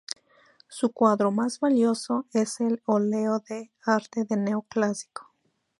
Su 0.67 0.89
cuadro 0.93 1.29
más 1.31 1.59
valioso 1.59 2.25
es 2.33 2.59
en 2.59 2.81
óleo 2.85 3.37
De 3.37 3.69
Arte 3.85 4.25
Neo 4.35 4.63
clásico. 4.63 5.31